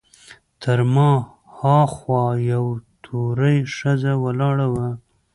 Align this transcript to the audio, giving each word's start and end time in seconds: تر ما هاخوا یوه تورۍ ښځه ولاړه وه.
تر 0.61 0.79
ما 0.95 1.11
هاخوا 1.59 2.25
یوه 2.51 2.75
تورۍ 3.03 3.57
ښځه 3.77 4.13
ولاړه 4.23 4.67
وه. 4.73 4.87